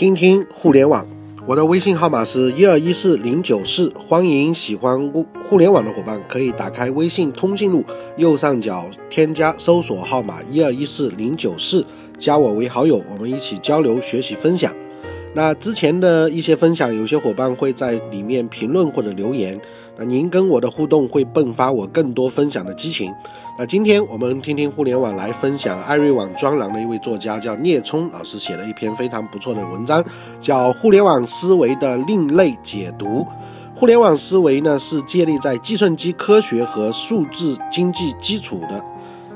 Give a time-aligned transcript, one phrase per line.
[0.00, 1.06] 听听互联网，
[1.46, 7.84] 我的微信号码是一二一四零九四，欢迎喜欢互互联网的伙伴可以打开微信通讯录，
[8.16, 11.84] 右上角添加搜索号码一二一四零九四，
[12.16, 14.74] 加我为好友，我们一起交流学习分享。
[15.32, 19.58] 那之前的一些分享，有些伙伴会在里面评论或者留言，
[19.96, 23.14] 那您跟我的互动会迸发我更多分享的激情。
[23.56, 30.04] 那今天我们听听互联网来分享艾瑞网专栏的一位作家叫聂冲老师写了一篇非常不错的文章，
[30.40, 33.06] 叫《互联网思维的另类解读》。
[33.76, 38.84] 互联网思维呢是建立在计算机科学和数字经济基础的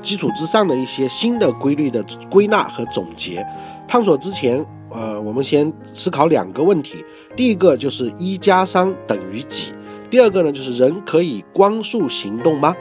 [0.03, 3.47] 基础之上的一些新的规律的归纳和总结。
[3.87, 4.63] 探索之前。
[4.95, 7.03] 呃，我们先思考两个问题，
[7.35, 9.73] 第一个就是一加三等于几？
[10.09, 12.73] 第二个呢，就是人可以光速行动吗？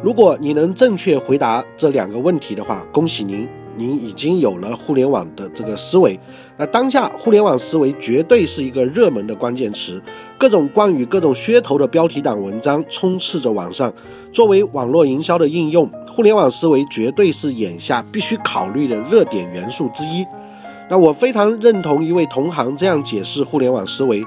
[0.00, 6.16] 如果你能正确回答这两个问题的话，恭喜您，您已经有了互联网的这个思维。
[6.56, 10.00] 那当下互联网思维绝对是一个热门的关键词，
[10.38, 13.92] 各种关于各种噱头的标题党文章充斥着网上。
[14.32, 20.24] 作为网络营销的应用，互联网思维绝对是眼下必须考虑的热点元素之一。
[20.90, 24.22] 那我非常认同一位同行这样解释互联网思维，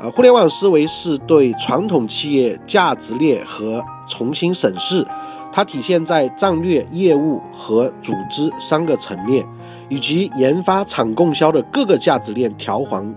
[0.00, 5.06] 啊，互联网思维是对传统企业价值链和重新审视，
[5.52, 9.46] 它体现在战略、业务和组织三个层面，
[9.90, 13.14] 以及研发、产、供销的各个价值链条环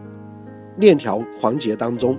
[0.75, 2.17] 链条环节当中。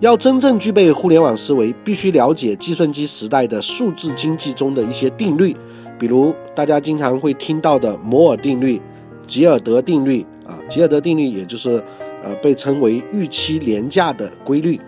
[0.00, 5.56] 要真正具备互联网思维，必须了解计算机时代的数字经济中的一些定律，
[6.00, 8.82] 比如大家经常会听到的摩尔定律。
[9.26, 11.82] 吉尔德定律啊，吉尔德定律也就是，
[12.22, 14.80] 呃，被称为预期廉价的规律，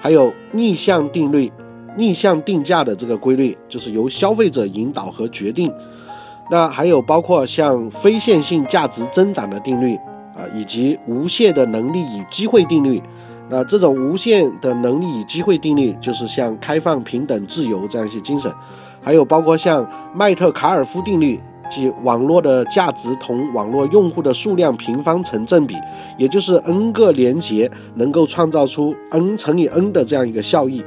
[0.00, 1.52] 还有逆向定律，
[1.96, 5.72] 逆向定价的这个规律，就是由消费者引导和决定。
[6.50, 9.94] 那还有包括像非线性价值增长的定律
[10.34, 13.02] 啊，以及无限的能力与机会定律。
[13.48, 18.50] 那这种无限的能力与机会定律，就是像开放、平等、自由这样一些精神。
[19.02, 21.38] 还有包括像麦特卡尔夫定律。
[21.74, 25.74] 即网络的价值同网络用户的数量平方成正比，
[26.18, 30.84] 也就是 n 个连接能够创造出 n 乘以 n 的这样一个效益。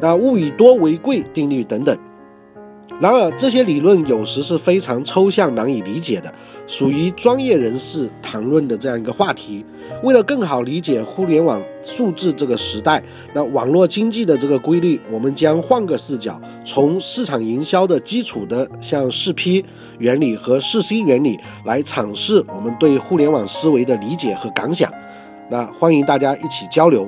[0.00, 1.96] 那物以多为贵定律等等。
[2.98, 6.32] 然而，这些理论有时是非常抽象、难以理解的，
[6.66, 9.62] 属于专业人士谈论的这样一个话题。
[10.02, 13.02] 为了更好理解互联网数字这个时代，
[13.34, 19.62] 那网络经济的这个规律，我们将换个视角，从市场营销的基础的像四 P
[19.98, 24.90] 原理和四 C 原理来阐释我们对互联网思维的理解和感想。
[25.50, 27.06] 那欢迎大家一起交流。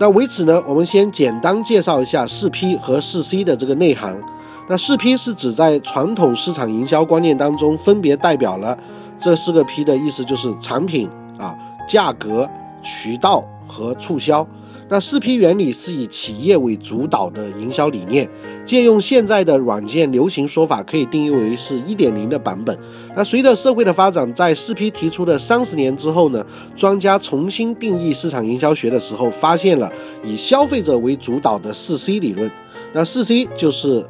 [0.00, 4.20] 那为此呢，我们先简单介绍一下四 P 和四 C 的这个内涵。
[4.68, 8.76] 那四 P 是指在传统市场营销观念当中，分别代表了
[9.18, 11.08] 这四个 P 的意思，就是产品
[11.38, 11.56] 啊、
[11.88, 12.48] 价格、
[12.82, 14.46] 渠道和促销。
[14.90, 18.28] 那四 P 原理是以企业为主导的营销理念，
[18.66, 22.78] 借用现在的软件流行说法，可以定义为是一点零的版本。
[23.16, 26.44] 那随着社会的发展，在四 P 提出的三十年之后呢，
[26.76, 29.90] 专家重新定义市场营销学的时候，发现了
[30.22, 32.50] 以消费者为主导的四 C 理论。
[32.92, 34.06] 那四 C 就是。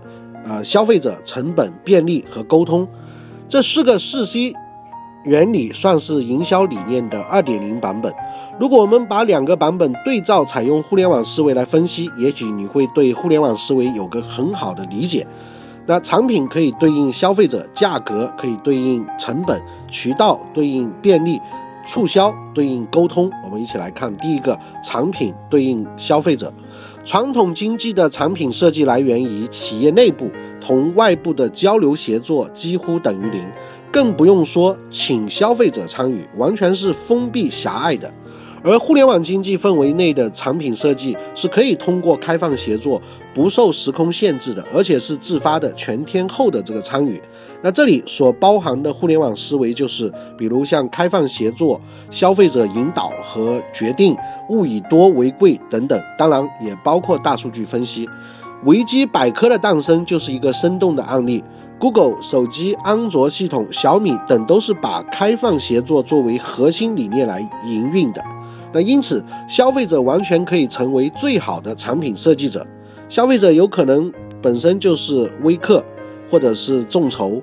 [0.48, 2.88] 呃，消费者、成本、便利和沟通，
[3.48, 4.54] 这四个四 C
[5.24, 8.12] 原理算是营销理念的二点零版本。
[8.58, 15.26] 如果我们把两个版本对照，采用互联网思维来分析，也许你会对互联网思维有个很好的理解。
[15.86, 19.60] 那产品可以对应消费者，价格可以对应成本，
[19.90, 21.40] 渠道对应便利，
[21.86, 23.30] 促销对应沟通。
[23.44, 26.52] 我们一起来看第一个，产品对应消费者。
[27.08, 30.30] 传统经济的产品设计来源于企业内部，
[30.60, 33.42] 同外部的交流协作几乎等于零，
[33.90, 38.12] 更不用说请消费者参与，完全是封闭狭隘的。
[38.62, 43.00] 而互联网经济氛围内的产品设计是可以通过开放协作，
[43.32, 47.20] 不受时空限制的，而且是自发的、全天候的这个参与。
[47.62, 51.80] 那这里所包含的互联网思维，就是比如像开放协作、
[52.10, 54.16] 消费者引导和决定、
[54.48, 58.08] 物以多为贵等等，当然也包括大数据分析。
[58.64, 61.42] 维基百科的诞生就是一个生动的案例。
[61.78, 68.20] Google 手机、安卓系统、小米等都是把开放协作作为核心理念来营运的。
[68.72, 72.66] 那因此，消费者完全可以成为最好的产品设计者。
[73.08, 74.12] 消费者有可能
[74.42, 75.82] 本身就是微客，
[76.30, 77.42] 或者是众筹。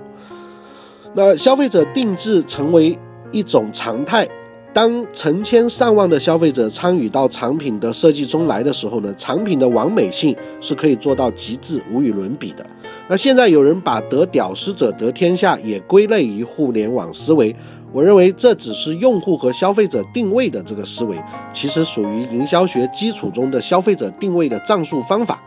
[1.14, 2.98] 那消费者定制成为
[3.32, 4.28] 一种常态。
[4.74, 12.66] 当成千上万的消费者参与到产品的设计中来的时候呢，产品的完美性是可以做到极致、无与伦比的。
[13.08, 17.56] 那现在有人把得屌丝者得天下也归类于互联网思维。
[17.96, 21.18] 我认为这只是用户和消费者定位的这个思维，
[21.54, 25.42] 其实属于营销学基础中的消费者定位的战术方法。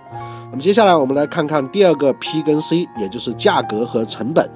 [0.50, 4.48] 那么接下来我们来看看第二个 P 跟 C，也就是价格和成本。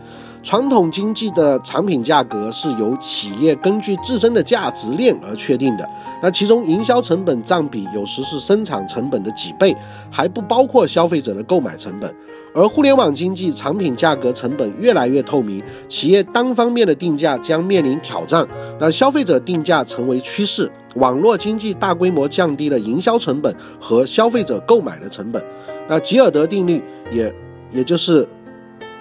[0.42, 5.86] 传统经济的产品价格是由企业根据自身的价值链而确定的，
[6.22, 9.76] 那其中营销成本占比有时是生产成本的几倍，
[10.10, 12.12] 还不包括消费者的购买成本。
[12.54, 18.46] 而互联网经济产品价格成本越来越透明，企业单方面的定价将面临挑战，
[18.78, 20.70] 那消费者定价成为趋势。
[20.96, 25.42] 网络经济大规模降低了营销成本和消费者购买的成本，
[25.88, 27.34] 那吉尔德定律也
[27.72, 28.28] 也就是。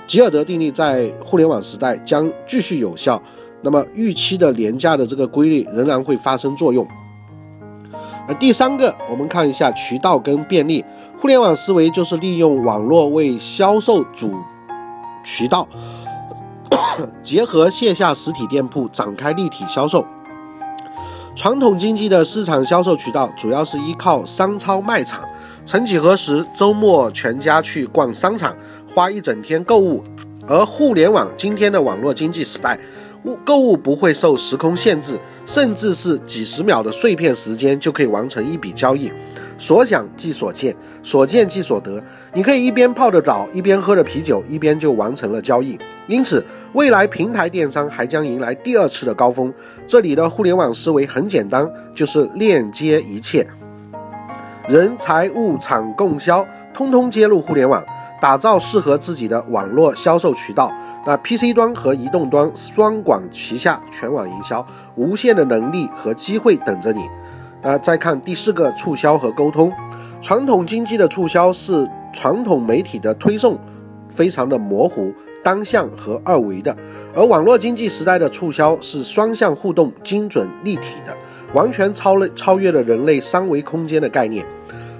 [0.08, 3.22] 吉尔德定律在互联网时代将继续有效，
[3.62, 6.86] 那么预期的廉价的这个规律仍然会发生作用。
[8.28, 10.84] 而第三个，我们看一下渠道跟便利。
[11.18, 14.34] 互联网思维就是利用网络为销售主
[15.24, 15.68] 渠道，
[17.22, 20.06] 结合线下实体店铺展开立体销售。
[21.36, 25.24] 传统经济的市场销售渠道主要是依靠商超卖场，
[25.66, 28.56] 曾几何时，周末全家去逛商场。
[28.94, 30.04] 花一整天购物，
[30.46, 32.78] 而互联网今天的网络经济时代，
[33.26, 39.12] 物购物不会受时空限制，甚至是几十秒的碎片时间就可以完成一笔交易。
[39.58, 42.02] 所想即所见，所见即所得。
[42.34, 45.78] 你可以一边泡着澡，一边喝着啤酒，一边就完成了交易。
[46.08, 49.54] 因此，未来平台电商还将迎来第二次的高峰。
[49.86, 53.46] 这里的互联网思维很简单，就是链接一切，
[54.68, 57.84] 人、财、物、产供销，通通接入互联网。
[58.22, 60.72] 打造适合自己的网络销售渠道，
[61.08, 64.64] 那 PC 端和移动端双管齐下，全网营销，
[64.96, 67.02] 无限的能力和机会等着你。
[67.64, 69.74] 那再看第四个，促销和沟通。
[70.22, 73.58] 传统经济的促销是传统媒体的推送，
[74.08, 75.12] 非常的模糊、
[75.44, 76.72] 单向和二维的；
[77.16, 81.18] 而网络经济时代的促销是双向互动、精准立体的，
[81.56, 84.46] 完全超了超越了人类三维空间的概念。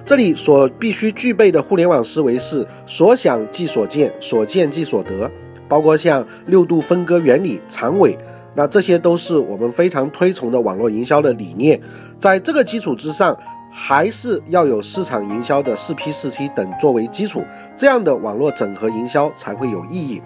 [0.04, 5.30] 这里所必须具备的互联网思维是所想即所见，所见即所得，
[5.68, 8.18] 包括像六度分割原理、长尾，
[8.54, 11.80] 那这些都是我们非常推崇的网络营销的理念。
[12.18, 13.36] 在这个基础之上，
[13.70, 17.42] 还是要有市场营销的四 P、四 C 等作为基础，
[17.76, 20.20] 这样的网络整合营销才会有意义。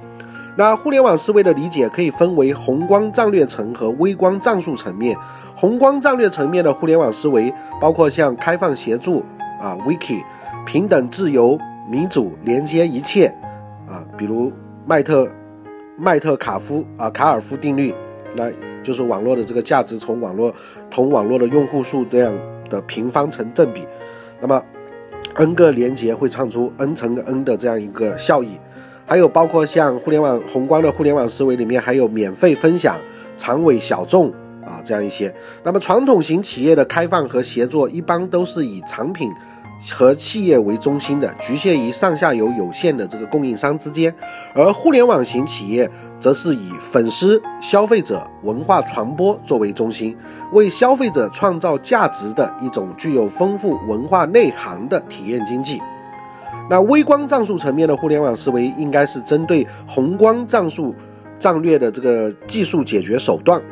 [0.57, 5.15] 那互联网思维的理解可以分为宏观战略层和微观战术层面。
[5.55, 9.23] 宏观战略层面的互联网思维包括像开放协助。
[9.61, 10.23] 啊，Wiki，
[10.65, 11.59] 平等、自由、
[11.91, 13.27] 民主，连接一切，
[13.89, 14.53] 啊，比如
[14.87, 15.29] 麦特
[15.97, 17.95] 麦特卡夫啊卡尔夫定律，
[18.35, 18.51] 那
[18.83, 20.55] 就是网络的这个价值从网络
[20.91, 22.33] 同网络的用户数这样
[22.69, 23.87] 的平方成正比，
[24.41, 24.63] 那么
[25.37, 28.59] n 个连接会创出 n 乘 n 的这样一个效益，
[29.07, 32.97] 还有包括像互联网宏观的互联网思维里面还有免费分享、
[33.35, 34.33] 长尾小众。
[34.67, 35.33] 啊，这样一些，
[35.63, 39.33] 那么传统型企业的开放和协作一般都是以产品
[39.95, 44.11] 和企业为中心的，局限于上下游有限的这个供应商之间；
[44.55, 50.17] 而互联网型企业则是以粉丝、消费者、文化传播作为中心，
[50.53, 55.81] 为消费者创造价值的一种具有丰富文化内涵的体验经济。
[56.69, 60.93] 那微观战术层面的互联网思维，应该是针对宏观战术
[61.39, 63.63] 战略的这个技术解决手段。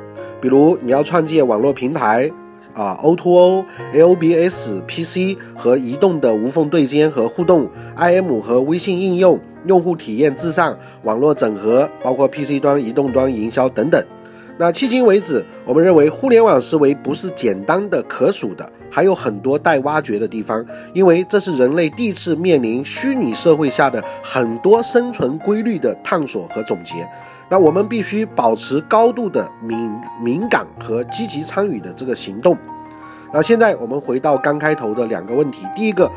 [0.44, 2.30] 比如你要创建网络平台，
[2.74, 14.04] 啊，O2O、LBS、PC 和移动的无缝对接和互动，IM 和微信应用，用户体验至上，网络整合，包括 PC 端、移动端营销等等。
[14.58, 27.04] 那迄今为止，我们认为互联网思维不是简单的可数的，还有很多待挖掘的地方，因为这是人类第一次面临虚拟社会下的很多生存规律的探索和总结。
[27.48, 29.90] 那我们必须保持高度的敏
[30.22, 32.56] 敏感和积极参与的这个行动。
[33.32, 36.08] 那现在我们回到刚开头的两个问题，第一个，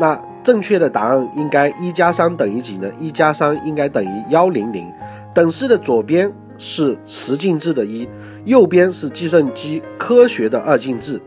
[0.00, 2.90] 那正确的答案应该一加三等于几呢？
[2.98, 4.90] 一加三应该等于幺零零。
[5.34, 8.08] 等式的左边是十进制的一，
[8.46, 11.20] 右边是计算机科学的二进制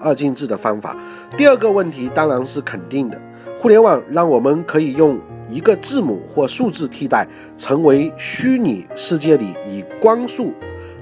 [0.00, 0.96] 二进制的方法。
[1.36, 3.20] 第二个问题当然是肯定的，
[3.58, 5.18] 互联网让我们可以用。
[5.50, 7.26] 一个字母或数字替代，
[7.56, 10.52] 成为虚拟世界里以光速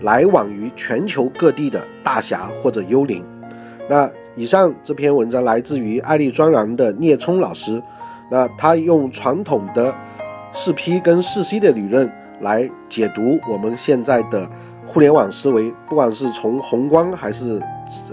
[0.02, 3.24] 来往于全球各地的大侠或者幽灵。
[3.90, 7.82] 那以上这篇文章来自于爱丽专栏的聂聪老师，
[8.30, 9.92] 那他用传统的
[10.52, 12.08] 四 P 跟四 C 的理论
[12.40, 14.48] 来解读我们现在的
[14.96, 17.60] 互联网思维，不管是从宏观还是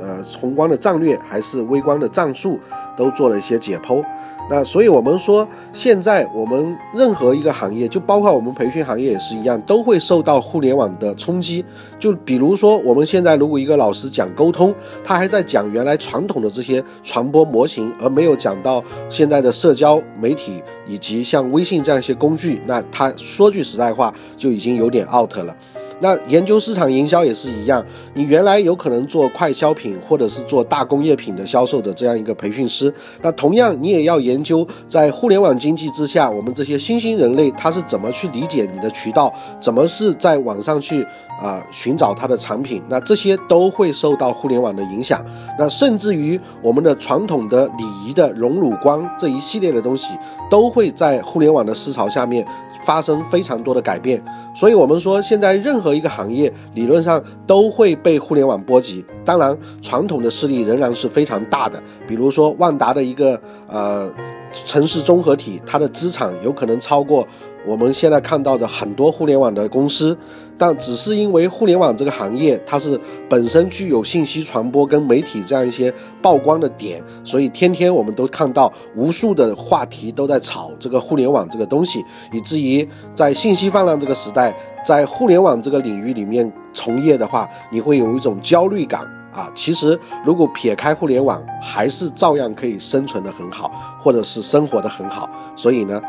[0.01, 2.59] 呃宏观的战略，还是微观的战术，
[2.97, 4.03] 都做了一些解剖。
[4.49, 11.63] 那所以，我们说，现在我们任何一个行业，就包括我们培训行业也是一样，都会受到互联网的冲击。
[11.97, 14.75] 就比如说，我们现在如果一个老师讲沟通，
[15.05, 25.55] 他还在讲原来传统的这些传播模型，而没有讲到现在的社交媒体以及像微信这样一些工具，那他说句实在话，就已经有点 out 了。
[26.03, 27.81] 那研究市场营销也是一样，
[28.13, 41.01] 你原来有可能做快消品或者是做大工业品的销售的这样一个培训师，那同样你也要研究在互联网经济之下，我们这些新兴人类他是怎么去理解你的渠道，怎么是在网上去
[41.41, 45.23] 啊寻找他的产品，那这些都会受到互联网的影响。
[45.57, 50.09] 那甚至于我们的传统的礼仪的荣辱观这一系列的东西，
[50.49, 52.45] 都会在互联网的思潮下面
[52.83, 54.21] 发生非常多的改变。
[54.53, 59.03] 所以，我们说现在任何一个行业理论上都会被互联网波及。
[59.23, 61.81] 当然，传统的势力仍然是非常大的。
[62.07, 64.11] 比如说，万达的一个呃
[64.51, 67.25] 城市综合体，它的资产有可能超过。
[67.65, 70.17] 我们现在看到的很多互联网的公司，
[70.57, 75.89] 但只是因为互联网这个行业它是本身具有信息传播跟媒体这样一些
[76.21, 82.85] 曝光的点，所以天天我们都看到无数的话题都在炒这个互联网这个东西，以至于
[83.15, 89.01] 在信息泛滥这个时代，在互联网这个领域里面从业的话，你会有一种焦虑感
[89.33, 89.49] 啊。
[89.55, 95.29] 其实如果撇开互联网，还是照样可以生存的很好，或者是生活的很好。
[95.55, 96.01] 所以呢，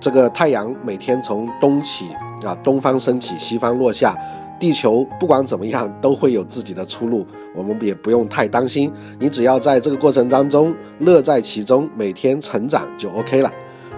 [0.00, 2.06] 这个太阳每天从东起
[2.44, 4.16] 啊，东方升起，西方落下，
[4.58, 8.90] 地球不管怎么样都会有自己的出路，我们也不用太担心。
[9.18, 13.52] 你只要在这个过程当中乐在其中，每天成长就 OK 了。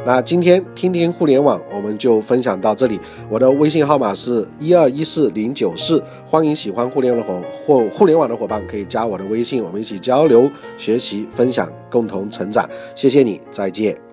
[0.05, 3.01] 那今天听听互联网，我们就分享到这里。
[3.29, 12.69] 我的微信号码是一二一四零九四，欢迎喜欢互联网的伙或互联网的伙伴可以加我的微信，我们一起交流、学习、分享，共同成长。
[12.95, 14.06] 谢谢你，再见。